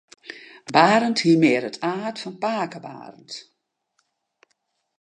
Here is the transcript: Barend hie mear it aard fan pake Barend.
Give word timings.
Barend 0.75 1.19
hie 1.23 1.35
mear 1.43 1.63
it 1.69 1.77
aard 1.91 2.15
fan 2.21 2.35
pake 2.43 2.79
Barend. 2.85 3.31